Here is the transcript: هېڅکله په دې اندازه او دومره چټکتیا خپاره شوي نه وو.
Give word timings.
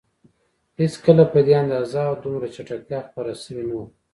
هېڅکله 0.79 1.23
په 1.31 1.39
دې 1.45 1.53
اندازه 1.63 1.99
او 2.09 2.13
دومره 2.23 2.47
چټکتیا 2.55 2.99
خپاره 3.07 3.33
شوي 3.43 3.63
نه 3.69 3.73
وو. 3.77 3.83